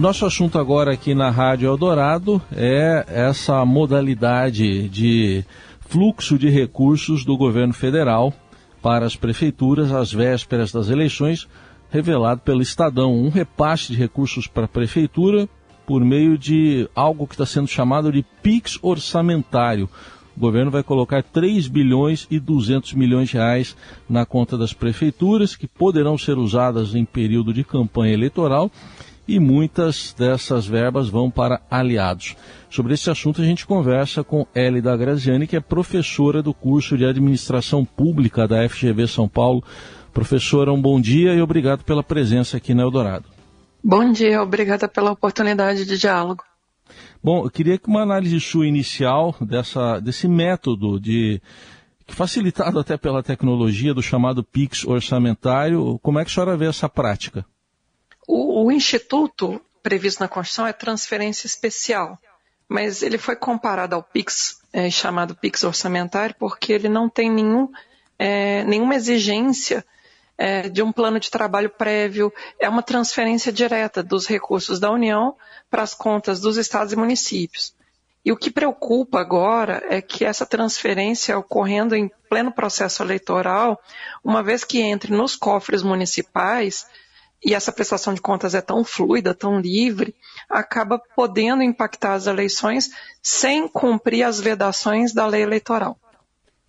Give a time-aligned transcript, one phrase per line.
[0.00, 5.44] Nosso assunto agora aqui na Rádio Eldorado é essa modalidade de
[5.90, 8.32] fluxo de recursos do governo federal
[8.80, 11.46] para as prefeituras às vésperas das eleições,
[11.90, 13.12] revelado pelo Estadão.
[13.12, 15.46] Um repasse de recursos para a prefeitura
[15.86, 19.86] por meio de algo que está sendo chamado de PIX orçamentário.
[20.34, 23.76] O governo vai colocar 3 bilhões e 200 milhões de reais
[24.08, 28.70] na conta das prefeituras, que poderão ser usadas em período de campanha eleitoral
[29.26, 32.36] e muitas dessas verbas vão para aliados.
[32.68, 37.04] Sobre esse assunto a gente conversa com Elida Graziani, que é professora do curso de
[37.04, 39.62] Administração Pública da FGV São Paulo.
[40.12, 43.26] Professora, um bom dia e obrigado pela presença aqui na Eldorado.
[43.82, 46.42] Bom dia, obrigada pela oportunidade de diálogo.
[47.22, 51.40] Bom, eu queria que uma análise sua inicial dessa, desse método de
[52.08, 56.88] facilitado até pela tecnologia do chamado PIX orçamentário, como é que a senhora vê essa
[56.88, 57.44] prática?
[58.32, 62.16] O, o instituto previsto na Constituição é transferência especial,
[62.68, 67.68] mas ele foi comparado ao PIX, é, chamado PIX orçamentário, porque ele não tem nenhum,
[68.16, 69.84] é, nenhuma exigência
[70.38, 75.36] é, de um plano de trabalho prévio, é uma transferência direta dos recursos da União
[75.68, 77.74] para as contas dos estados e municípios.
[78.24, 83.80] E o que preocupa agora é que essa transferência ocorrendo em pleno processo eleitoral,
[84.22, 86.86] uma vez que entre nos cofres municipais,
[87.44, 90.14] e essa prestação de contas é tão fluida, tão livre,
[90.48, 92.90] acaba podendo impactar as eleições
[93.22, 95.98] sem cumprir as vedações da lei eleitoral.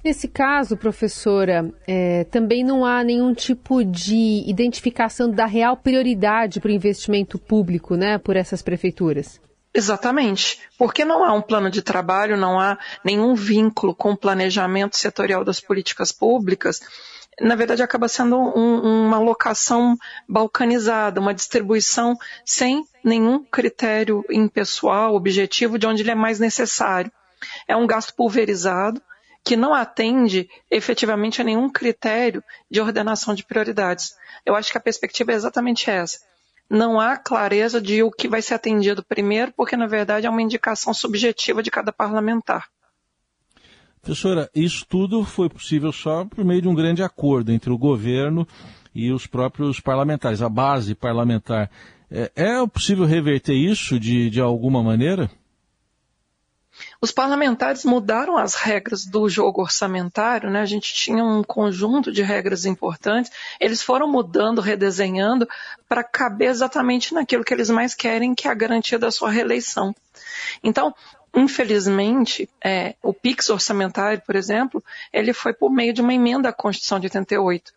[0.03, 6.69] Nesse caso, professora, é, também não há nenhum tipo de identificação da real prioridade para
[6.69, 9.39] o investimento público, né, por essas prefeituras.
[9.73, 10.59] Exatamente.
[10.77, 15.45] Porque não há um plano de trabalho, não há nenhum vínculo com o planejamento setorial
[15.45, 16.81] das políticas públicas,
[17.39, 25.79] na verdade acaba sendo um, uma locação balcanizada, uma distribuição sem nenhum critério impessoal, objetivo,
[25.79, 27.11] de onde ele é mais necessário.
[27.67, 29.01] É um gasto pulverizado
[29.43, 34.15] que não atende efetivamente a nenhum critério de ordenação de prioridades.
[34.45, 36.19] Eu acho que a perspectiva é exatamente essa.
[36.69, 40.41] Não há clareza de o que vai ser atendido primeiro, porque na verdade é uma
[40.41, 42.67] indicação subjetiva de cada parlamentar.
[44.01, 48.47] Professora, isso tudo foi possível só por meio de um grande acordo entre o governo
[48.95, 51.69] e os próprios parlamentares, a base parlamentar.
[52.09, 55.29] É, é possível reverter isso de, de alguma maneira?
[56.99, 60.61] Os parlamentares mudaram as regras do jogo orçamentário, né?
[60.61, 65.47] A gente tinha um conjunto de regras importantes, eles foram mudando, redesenhando
[65.87, 69.93] para caber exatamente naquilo que eles mais querem, que é a garantia da sua reeleição.
[70.63, 70.93] Então,
[71.33, 74.83] Infelizmente, é, o PIX orçamentário, por exemplo,
[75.13, 77.73] ele foi por meio de uma emenda à Constituição de 88.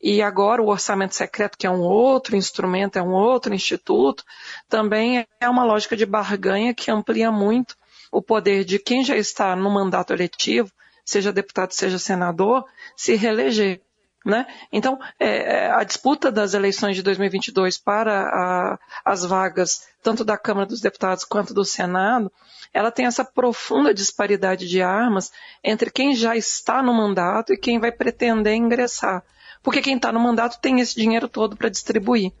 [0.00, 4.24] E agora o orçamento secreto, que é um outro instrumento, é um outro instituto,
[4.68, 7.76] também é uma lógica de barganha que amplia muito
[8.10, 10.70] o poder de quem já está no mandato eletivo,
[11.04, 12.64] seja deputado, seja senador,
[12.96, 13.80] se reeleger.
[14.24, 14.46] Né?
[14.72, 20.36] Então, é, é a disputa das eleições de 2022 para a, as vagas, tanto da
[20.36, 22.30] Câmara dos Deputados quanto do Senado,
[22.72, 25.32] ela tem essa profunda disparidade de armas
[25.64, 29.22] entre quem já está no mandato e quem vai pretender ingressar.
[29.62, 32.32] Porque quem está no mandato tem esse dinheiro todo para distribuir.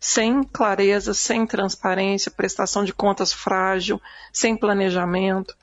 [0.00, 4.00] Sem clareza, sem transparência, prestação de contas frágil,
[4.32, 5.56] sem planejamento.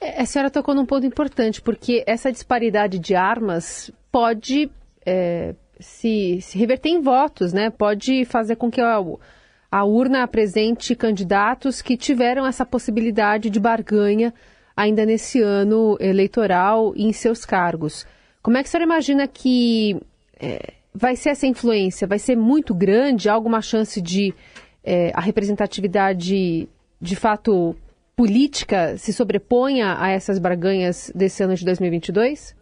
[0.00, 4.70] É, a senhora tocou num ponto importante, porque essa disparidade de armas pode
[5.04, 7.70] é, se, se, reverter em votos, né?
[7.70, 9.02] Pode fazer com que a,
[9.70, 14.32] a urna apresente candidatos que tiveram essa possibilidade de barganha
[14.76, 18.06] ainda nesse ano eleitoral em seus cargos.
[18.42, 20.00] Como é que a senhora imagina que
[20.40, 22.06] é, vai ser essa influência?
[22.06, 23.28] Vai ser muito grande?
[23.28, 24.34] Há alguma chance de
[24.82, 26.68] é, a representatividade
[27.00, 27.76] de fato
[28.16, 32.54] política se sobreponha a essas barganhas desse ano de 2022?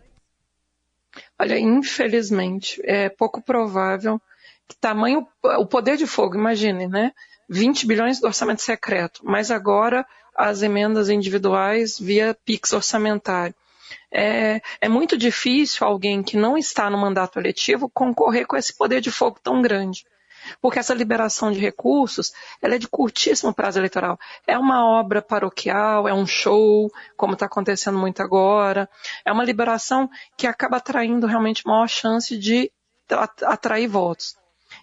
[1.39, 4.21] Olha, infelizmente, é pouco provável
[4.67, 7.13] que tamanho, o poder de fogo, imagine, né?
[7.49, 10.07] 20 bilhões do orçamento secreto, mas agora
[10.37, 13.55] as emendas individuais via PIX orçamentário.
[14.13, 19.01] É, é, muito difícil alguém que não está no mandato eletivo concorrer com esse poder
[19.01, 20.05] de fogo tão grande
[20.61, 24.19] porque essa liberação de recursos ela é de curtíssimo prazo eleitoral.
[24.47, 28.89] É uma obra paroquial, é um show, como está acontecendo muito agora.
[29.25, 32.71] É uma liberação que acaba atraindo realmente maior chance de
[33.47, 34.37] atrair votos.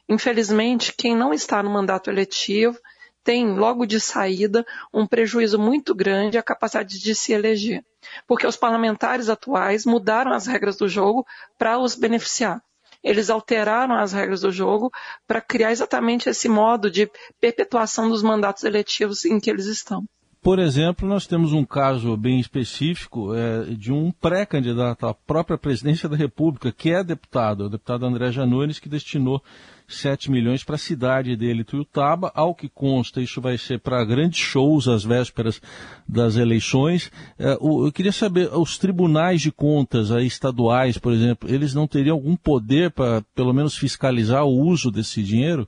[0.09, 2.77] Infelizmente, quem não está no mandato eletivo
[3.23, 4.63] tem, logo de saída,
[4.93, 7.83] um prejuízo muito grande à capacidade de se eleger.
[8.27, 11.25] Porque os parlamentares atuais mudaram as regras do jogo
[11.57, 12.61] para os beneficiar
[13.05, 14.91] eles alteraram as regras do jogo
[15.27, 17.09] para criar exatamente esse modo de
[17.39, 20.03] perpetuação dos mandatos eletivos em que eles estão.
[20.45, 26.07] Por exemplo, nós temos um caso bem específico é, de um pré-candidato à própria presidência
[26.07, 29.41] da República, que é deputado, o deputado André Janones, que destinou
[29.87, 32.31] 7 milhões para a cidade dele, Tuiutaba.
[32.35, 35.59] Ao que consta, isso vai ser para grandes shows às vésperas
[36.07, 37.11] das eleições.
[37.39, 42.17] É, eu queria saber, os tribunais de contas aí, estaduais, por exemplo, eles não teriam
[42.17, 45.67] algum poder para, pelo menos, fiscalizar o uso desse dinheiro?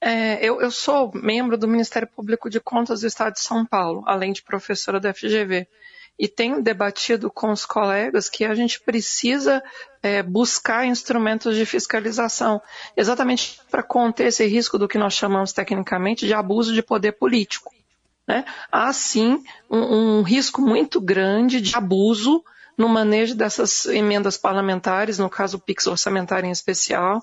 [0.00, 4.04] É, eu, eu, sou membro do Ministério Público de Contas do Estado de São Paulo,
[4.06, 5.66] além de professora da FGV.
[6.18, 9.62] E tenho debatido com os colegas que a gente precisa
[10.02, 12.60] é, buscar instrumentos de fiscalização,
[12.96, 17.72] exatamente para conter esse risco do que nós chamamos tecnicamente de abuso de poder político.
[18.26, 18.44] Né?
[18.70, 22.44] Há sim um, um risco muito grande de abuso
[22.76, 27.22] no manejo dessas emendas parlamentares, no caso o PIX orçamentário em especial,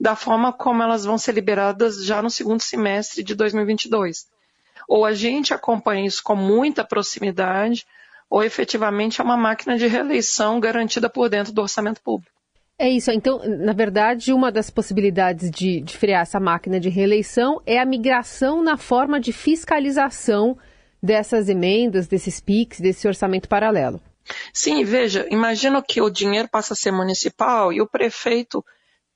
[0.00, 4.26] da forma como elas vão ser liberadas já no segundo semestre de 2022.
[4.88, 7.86] Ou a gente acompanha isso com muita proximidade,
[8.28, 12.32] ou efetivamente é uma máquina de reeleição garantida por dentro do orçamento público.
[12.78, 13.10] É isso.
[13.10, 17.84] Então, na verdade, uma das possibilidades de, de frear essa máquina de reeleição é a
[17.84, 20.58] migração na forma de fiscalização
[21.00, 24.00] dessas emendas, desses PIX, desse orçamento paralelo.
[24.52, 28.64] Sim, veja, imagina que o dinheiro passa a ser municipal e o prefeito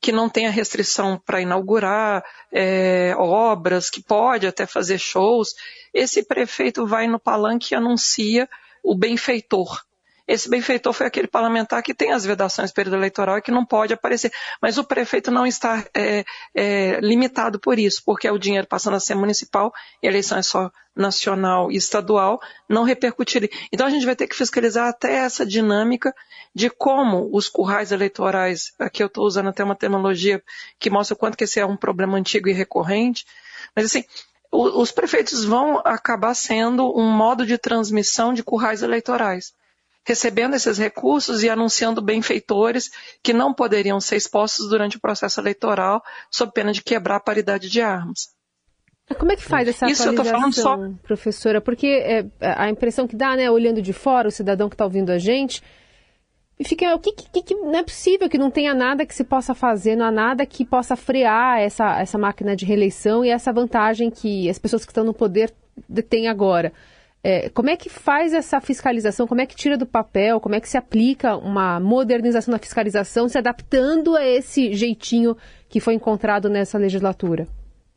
[0.01, 5.55] que não tenha restrição para inaugurar é, obras, que pode até fazer shows,
[5.93, 8.49] esse prefeito vai no palanque e anuncia
[8.83, 9.81] o benfeitor.
[10.27, 13.95] Esse benfeitor foi aquele parlamentar que tem as vedações período eleitoral e que não pode
[13.95, 14.33] aparecer.
[14.61, 18.97] Mas o prefeito não está é, é, limitado por isso, porque é o dinheiro passando
[18.97, 23.51] a ser municipal, e a eleição é só nacional e estadual, não repercutiria.
[23.71, 26.13] Então a gente vai ter que fiscalizar até essa dinâmica
[26.55, 30.43] de como os currais eleitorais, aqui eu estou usando até uma terminologia
[30.79, 33.27] que mostra o quanto que esse é um problema antigo e recorrente,
[33.77, 34.05] mas assim,
[34.51, 39.53] os prefeitos vão acabar sendo um modo de transmissão de currais eleitorais
[40.07, 42.91] recebendo esses recursos e anunciando benfeitores
[43.23, 46.01] que não poderiam ser expostos durante o processo eleitoral,
[46.31, 48.29] sob pena de quebrar a paridade de armas.
[49.19, 50.79] Como é que faz essa Isso atualização, só...
[51.03, 51.61] professora?
[51.61, 55.11] Porque é, a impressão que dá, né, olhando de fora, o cidadão que está ouvindo
[55.11, 55.63] a gente,
[56.65, 59.55] fica, o que, que, que, não é possível que não tenha nada que se possa
[59.55, 64.11] fazer, não há nada que possa frear essa, essa máquina de reeleição e essa vantagem
[64.11, 65.53] que as pessoas que estão no poder
[66.09, 66.73] têm agora.
[67.29, 69.27] É, como é que faz essa fiscalização?
[69.27, 70.39] Como é que tira do papel?
[70.39, 75.37] Como é que se aplica uma modernização da fiscalização, se adaptando a esse jeitinho
[75.69, 77.49] que foi encontrado nessa legislatura?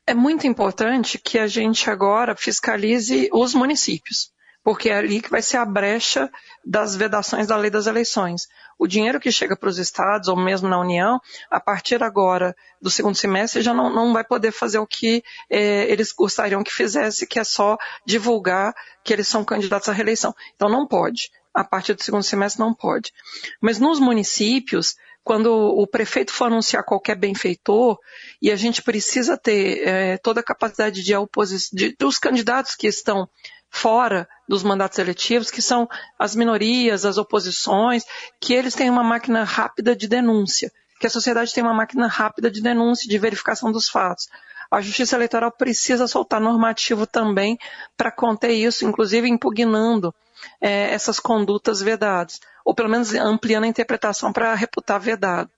[0.07, 4.31] É muito importante que a gente agora fiscalize os municípios
[4.63, 6.29] porque é ali que vai ser a brecha
[6.65, 8.47] das vedações da lei das eleições.
[8.79, 11.19] O dinheiro que chega para os estados, ou mesmo na União,
[11.51, 15.91] a partir agora do segundo semestre, já não, não vai poder fazer o que eh,
[15.91, 18.73] eles gostariam que fizesse, que é só divulgar
[19.03, 20.33] que eles são candidatos à reeleição.
[20.55, 21.29] Então não pode.
[21.53, 23.11] A partir do segundo semestre não pode.
[23.59, 24.95] Mas nos municípios,
[25.25, 27.99] quando o prefeito for anunciar qualquer benfeitor,
[28.41, 32.87] e a gente precisa ter eh, toda a capacidade de oposição, de, dos candidatos que
[32.87, 33.27] estão
[33.69, 35.87] fora dos mandatos eletivos, que são
[36.17, 38.03] as minorias, as oposições,
[38.39, 42.49] que eles têm uma máquina rápida de denúncia, que a sociedade tem uma máquina rápida
[42.49, 44.27] de denúncia, de verificação dos fatos.
[44.71, 47.57] A Justiça Eleitoral precisa soltar normativo também
[47.97, 50.13] para conter isso, inclusive impugnando
[50.61, 55.49] é, essas condutas vedadas, ou pelo menos ampliando a interpretação para reputar vedado.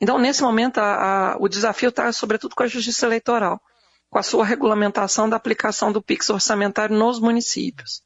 [0.00, 3.60] Então, nesse momento, a, a, o desafio está, sobretudo, com a Justiça Eleitoral
[4.12, 8.02] com a sua regulamentação da aplicação do PIX orçamentário nos municípios.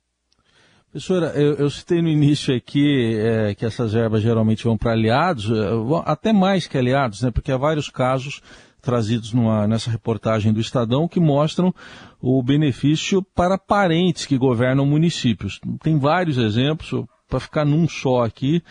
[0.93, 5.51] Professora, eu, eu citei no início aqui é, que essas verbas geralmente vão para aliados,
[5.51, 5.69] é,
[6.05, 8.41] até mais que aliados, né, porque há vários casos
[8.81, 11.75] trazidos numa, nessa reportagem do Estadão que mostram
[12.23, 15.61] o benefício para parentes que governam municípios.
[15.83, 18.63] Tem vários exemplos, para ficar num só aqui,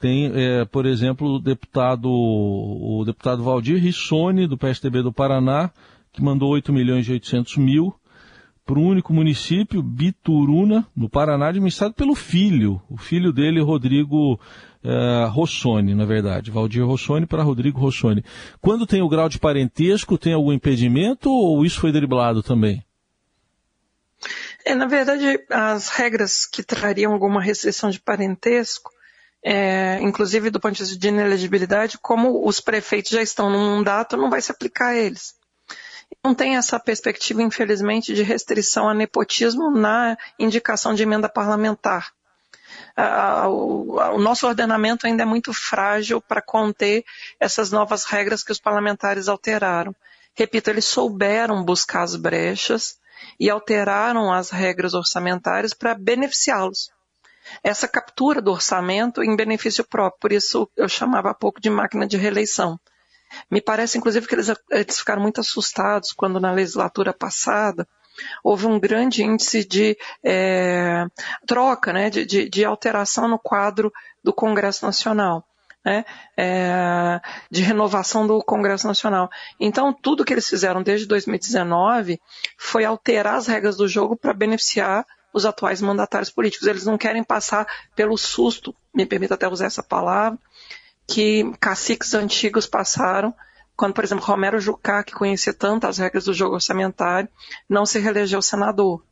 [0.00, 5.70] tem, é, por exemplo, o deputado, o deputado Valdir Rissone, do PSDB do Paraná,
[6.12, 7.94] que mandou 8 milhões e 800 mil
[8.64, 14.38] para um único município, Bituruna, no Paraná, administrado pelo filho, o filho dele, Rodrigo
[14.84, 18.24] eh, Rossoni, na verdade, Valdir Rossoni para Rodrigo Rossoni.
[18.60, 22.84] Quando tem o grau de parentesco, tem algum impedimento ou isso foi driblado também?
[24.64, 28.92] É, na verdade, as regras que trariam alguma restrição de parentesco,
[29.44, 34.16] é, inclusive do ponto de vista de inelegibilidade, como os prefeitos já estão num mandato,
[34.16, 35.41] não vai se aplicar a eles
[36.24, 42.12] não tem essa perspectiva, infelizmente, de restrição a nepotismo na indicação de emenda parlamentar.
[43.48, 47.04] o, nosso ordenamento ainda é muito frágil para conter
[47.40, 49.94] essas novas regras que os parlamentares alteraram.
[50.34, 52.96] Repito, eles souberam buscar as brechas
[53.38, 56.90] e alteraram as regras orçamentárias para beneficiá-los.
[57.62, 62.06] Essa captura do orçamento em benefício próprio, por isso eu chamava há pouco de máquina
[62.06, 62.78] de reeleição.
[63.50, 67.86] Me parece, inclusive, que eles, eles ficaram muito assustados quando na legislatura passada
[68.42, 71.06] houve um grande índice de é,
[71.46, 75.44] troca, né, de, de, de alteração no quadro do Congresso Nacional.
[75.84, 76.04] Né,
[76.36, 77.20] é,
[77.50, 79.28] de renovação do Congresso Nacional.
[79.58, 82.20] Então, tudo que eles fizeram desde 2019
[82.56, 86.68] foi alterar as regras do jogo para beneficiar os atuais mandatários políticos.
[86.68, 90.38] Eles não querem passar pelo susto, me permita até usar essa palavra,
[91.06, 93.34] que caciques antigos passaram
[93.76, 97.28] quando, por exemplo, Romero Jucá, que conhecia tanto as regras do jogo orçamentário,
[97.68, 99.02] não se reelegeu senador.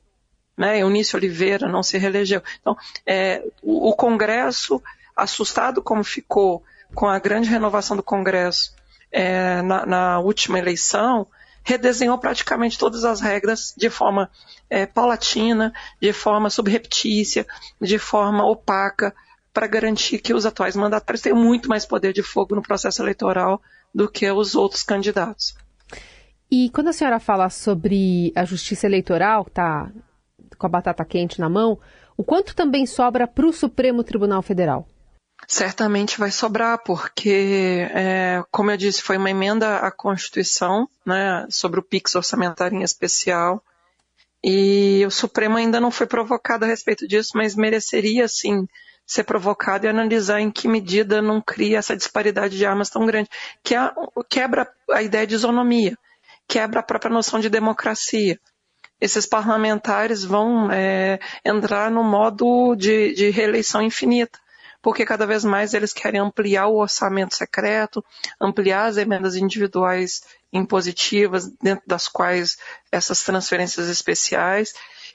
[0.56, 0.78] Né?
[0.78, 2.42] Eunício Oliveira não se reelegeu.
[2.61, 4.80] Então, é, o, o Congresso,
[5.16, 6.62] assustado como ficou
[6.94, 8.75] com a grande renovação do Congresso
[9.11, 11.26] é, na, na, última eleição,
[11.64, 14.30] redesenhou praticamente todas as regras de forma
[14.68, 17.47] é, paulatina, de forma subreptícia,
[17.80, 19.14] de forma opaca,
[19.52, 23.61] para garantir que os atuais mandatários tenham muito mais poder de fogo no processo eleitoral
[23.95, 25.54] do que os outros candidatos.
[26.50, 29.90] E quando a senhora fala sobre a justiça eleitoral, que está
[30.59, 31.78] com a batata quente na mão,
[32.16, 34.87] o quanto também sobra para o Supremo Tribunal Federal?
[35.47, 41.80] Certamente vai sobrar, porque, é, como eu disse, foi uma emenda à Constituição né, sobre
[41.80, 43.62] o PIX orçamentário em especial,
[44.45, 48.66] e o Supremo ainda não foi provocado a respeito disso, mas mereceria, sim,
[49.11, 53.29] ser provocado e analisar em que medida não cria essa disparidade de armas tão grande,
[53.61, 53.75] que
[54.29, 55.99] quebra a ideia de isonomia,
[56.47, 58.38] quebra a própria noção de democracia.
[59.00, 64.38] Esses parlamentares vão é, entrar no modo de, de reeleição infinita,
[64.81, 68.05] porque cada vez mais eles querem ampliar o orçamento secreto,
[68.40, 72.59] ampliar as emendas individuais impositivas, dentro das quais
[72.93, 74.73] essas transferências especiais,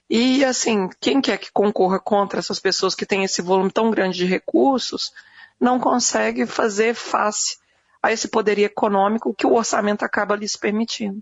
[0.10, 4.18] e, assim, quem quer que concorra contra essas pessoas que têm esse volume tão grande
[4.18, 5.12] de recursos,
[5.60, 7.58] não consegue fazer face
[8.02, 11.20] a esse poder econômico que o orçamento acaba lhes permitindo.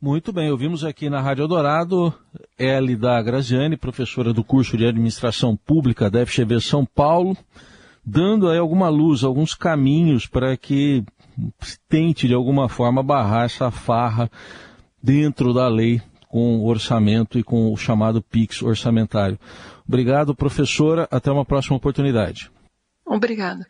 [0.00, 2.12] Muito bem, ouvimos aqui na Rádio Eldorado
[2.98, 7.36] da Graziani, professora do curso de Administração Pública da FGV São Paulo,
[8.04, 11.04] dando aí alguma luz, alguns caminhos para que
[11.88, 14.30] tente de alguma forma barrar essa farra
[15.02, 16.02] dentro da lei
[16.34, 19.38] com o orçamento e com o chamado PIX orçamentário.
[19.86, 21.06] Obrigado, professora.
[21.08, 22.50] Até uma próxima oportunidade.
[23.06, 23.68] Obrigada.